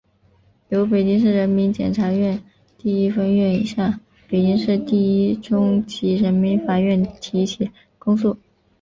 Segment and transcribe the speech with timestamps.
[0.69, 2.43] 由北京市人民检察院
[2.75, 8.35] 第一分院向北京市第一中级人民法院提起公诉